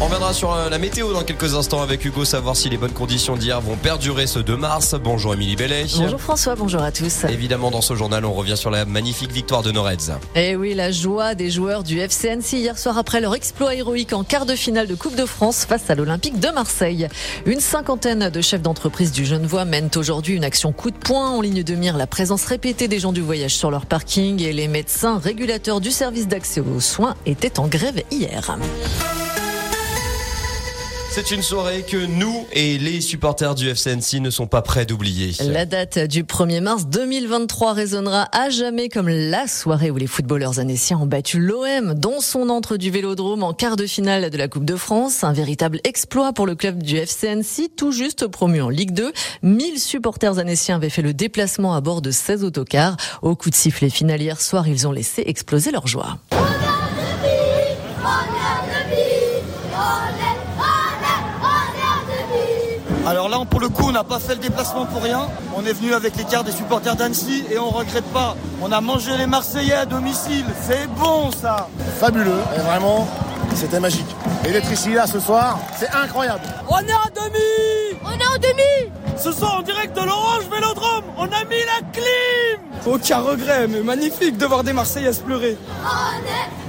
[0.00, 2.92] On reviendra sur euh, la météo dans quelques instants avec Hugo, savoir si les bonnes
[2.92, 4.96] conditions d'hier vont perdurer ce 2 mars.
[5.02, 5.86] Bonjour Émilie Bellet.
[5.96, 7.24] Bonjour François, bonjour à tous.
[7.28, 10.10] Évidemment, dans ce journal, on revient sur la magnifique victoire de Noreds.
[10.34, 14.12] Et eh oui, la joie des joueurs du FCNC hier soir après leur exploit héroïque
[14.12, 17.06] en quart de finale de Coupe de France face à l'Olympique de Marseille.
[17.46, 21.40] Une cinquantaine de chefs d'entreprise du Genevois mènent aujourd'hui une action coup de poing en
[21.40, 24.66] ligne de mire la présence répétée des gens du voyage sur leur parking et les
[24.66, 28.58] médecins régulateurs du service d'accès aux soins étaient en grève hier.
[31.14, 35.30] C'est une soirée que nous et les supporters du FCNC ne sont pas prêts d'oublier.
[35.44, 40.58] La date du 1er mars 2023 résonnera à jamais comme la soirée où les footballeurs
[40.58, 44.48] annéciens ont battu l'OM dans son entre du Vélodrome en quart de finale de la
[44.48, 45.22] Coupe de France.
[45.22, 49.12] Un véritable exploit pour le club du FCNC, tout juste promu en Ligue 2.
[49.44, 52.96] 1000 supporters annéciens avaient fait le déplacement à bord de 16 autocars.
[53.22, 56.18] Au coup de sifflet final hier soir, ils ont laissé exploser leur joie.
[63.14, 65.28] Alors là, pour le coup, on n'a pas fait le déplacement pour rien.
[65.56, 68.34] On est venu avec les cartes des supporters d'Annecy et on regrette pas.
[68.60, 70.44] On a mangé les Marseillais à domicile.
[70.62, 71.68] C'est bon ça.
[72.00, 72.42] Fabuleux.
[72.56, 73.06] Et vraiment,
[73.54, 74.16] c'était magique.
[74.44, 76.42] Et d'être ici là ce soir, c'est incroyable.
[76.68, 81.04] On est en demi On est en demi Ce soir en direct de l'Orange Vélodrome,
[81.16, 85.56] on a mis la clim Aucun regret, mais magnifique de voir des Marseillais se pleurer.
[85.84, 86.64] On est,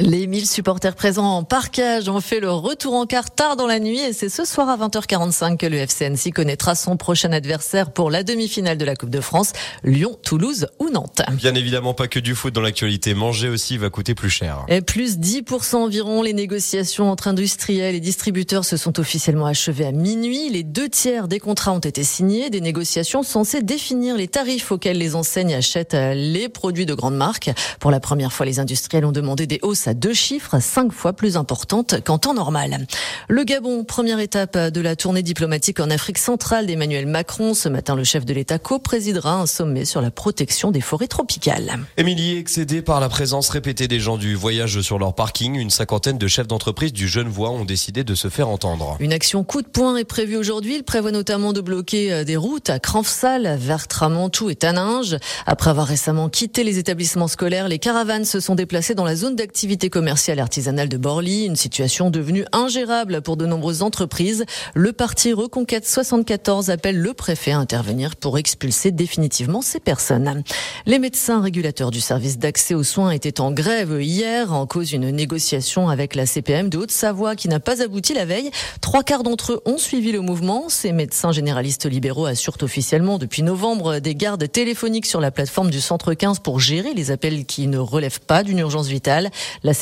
[0.00, 3.78] les 1000 supporters présents en parcage ont fait le retour en quart tard dans la
[3.78, 8.10] nuit et c'est ce soir à 20h45 que le FCNC connaîtra son prochain adversaire pour
[8.10, 9.52] la demi-finale de la Coupe de France,
[9.84, 11.22] Lyon, Toulouse ou Nantes.
[11.34, 14.64] Bien évidemment pas que du foot dans l'actualité, manger aussi va coûter plus cher.
[14.66, 19.92] Et plus 10% environ, les négociations entre industriels et distributeurs se sont officiellement achevées à
[19.92, 20.50] minuit.
[20.50, 24.98] Les deux tiers des contrats ont été signés, des négociations censées définir les tarifs auxquels
[24.98, 27.52] les enseignes achètent les produits de grandes marques.
[27.78, 30.23] Pour la première fois, les industriels ont demandé des hausses à deux chiffres,
[30.60, 32.86] cinq fois plus importantes qu'en temps normal.
[33.28, 37.52] Le Gabon, première étape de la tournée diplomatique en Afrique centrale d'Emmanuel Macron.
[37.52, 41.78] Ce matin, le chef de l'État co-présidera un sommet sur la protection des forêts tropicales.
[41.96, 46.16] Émilie, excédée par la présence répétée des gens du voyage sur leur parking, une cinquantaine
[46.16, 48.96] de chefs d'entreprise du Genevois ont décidé de se faire entendre.
[49.00, 50.76] Une action coup de poing est prévue aujourd'hui.
[50.76, 55.16] Il prévoit notamment de bloquer euh, des routes à Cranfsal, Vertramantou et Taninge.
[55.46, 59.36] Après avoir récemment quitté les établissements scolaires, les caravanes se sont déplacées dans la zone
[59.36, 64.44] d'activité commerciale artisanale de Borly, une situation devenue ingérable pour de nombreuses entreprises.
[64.74, 70.44] Le parti Reconquête 74 appelle le préfet à intervenir pour expulser définitivement ces personnes.
[70.86, 75.10] Les médecins régulateurs du service d'accès aux soins étaient en grève hier en cause d'une
[75.10, 78.50] négociation avec la CPM de Haute-Savoie qui n'a pas abouti la veille.
[78.80, 80.68] Trois quarts d'entre eux ont suivi le mouvement.
[80.68, 85.80] Ces médecins généralistes libéraux assurent officiellement depuis novembre des gardes téléphoniques sur la plateforme du
[85.80, 89.30] centre 15 pour gérer les appels qui ne relèvent pas d'une urgence vitale.
[89.64, 89.74] La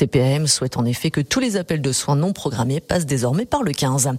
[0.47, 3.72] Souhaite en effet que tous les appels de soins non programmés passent désormais par le
[3.72, 4.10] 15.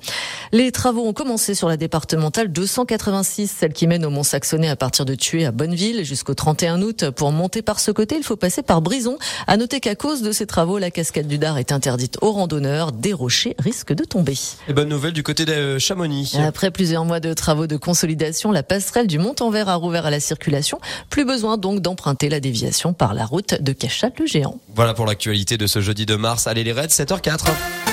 [0.52, 5.06] Les travaux ont commencé sur la départementale 286, celle qui mène au Mont-Saxonnet à partir
[5.06, 7.09] de Tué à Bonneville jusqu'au 31 août.
[7.12, 9.18] Pour monter par ce côté, il faut passer par Brison.
[9.47, 12.92] À noter qu'à cause de ces travaux, la cascade du Dard est interdite aux randonneurs.
[12.92, 14.38] Des rochers risquent de tomber.
[14.68, 16.36] Et bonne nouvelle du côté de Chamonix.
[16.38, 20.19] Après plusieurs mois de travaux de consolidation, la passerelle du Mont-en-Vert a rouvert à la
[20.19, 20.80] circulation.
[21.09, 24.59] Plus besoin donc d'emprunter la déviation par la route de Cachat le Géant.
[24.75, 26.48] Voilà pour l'actualité de ce jeudi de mars.
[26.48, 27.93] Allez les Reds, 7h04.